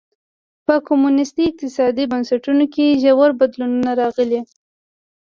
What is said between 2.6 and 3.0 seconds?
کې